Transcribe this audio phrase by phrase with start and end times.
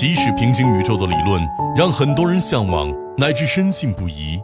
[0.00, 1.46] 即使平行宇宙的理论
[1.76, 4.40] 让很多人向往乃至深信不疑，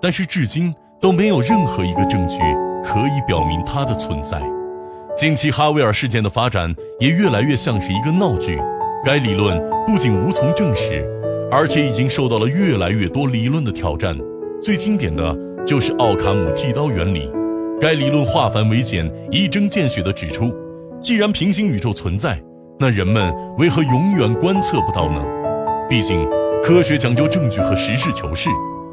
[0.00, 2.40] 但是至今都没有任何一个证据
[2.82, 4.42] 可以表明它的存在。
[5.16, 8.60] 近期哈维尔事件的发展也越来越像是一个闹剧。
[9.04, 9.56] 该理论
[9.86, 11.08] 不仅无从证实，
[11.52, 14.18] 而且已经受到了越来越多理论的挑战。
[14.60, 17.30] 最经典的就是奥卡姆剃刀原理。
[17.80, 20.52] 该理论化繁为简，一针见血地指出：
[21.00, 22.42] 既然平行宇宙存在，
[22.78, 25.24] 那人们为何永远观测不到呢？
[25.88, 26.28] 毕竟，
[26.62, 28.50] 科学讲究证据和实事求是。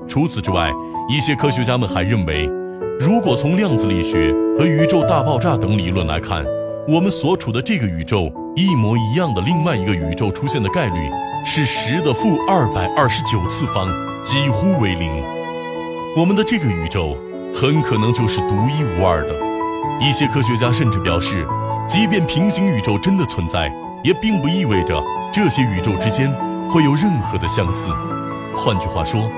[0.08, 0.72] 除此之外，
[1.10, 2.50] 一些科学家们还认为。
[2.98, 6.46] 如果从量子力学和宇宙大爆炸等理论来看，
[6.88, 11.10] 我们所处的这个宇宙一模一样的另外一个宇宙出现的概率
[11.46, 13.90] 是十的负二百二十九次方，
[14.24, 15.12] 几乎为零。
[16.16, 17.18] 我们的这个宇宙
[17.54, 19.36] 很可能就是独一无二的。
[20.00, 21.46] 一些科学家甚至表示，
[21.88, 23.72] 即便平行宇宙真的存在，
[24.04, 25.02] 也并不意味着
[25.34, 26.34] 这些宇宙之间
[26.70, 27.92] 会有任何的相似。
[28.56, 29.30] 换句话说，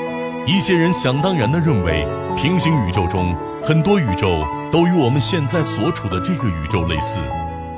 [0.45, 2.05] 一些人想当然地认为。
[2.37, 7.21] 平行宇宙中，很多宇宙都与我们现在所处的这个宇宙类似，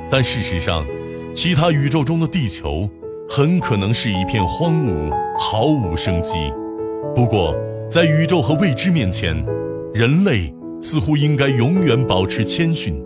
[0.09, 0.83] 但事实上，
[1.35, 2.89] 其他宇宙中的地球
[3.29, 6.51] 很可能是一片荒芜，毫无生机。
[7.13, 7.55] 不过，
[7.87, 9.45] 在宇宙和未知面前，
[9.93, 12.99] 人类似乎应该永远保持谦逊。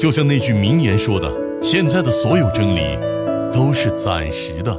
[0.00, 2.80] 就像那句名言说的：“现在的所有真理
[3.52, 4.74] 都是暂时的。”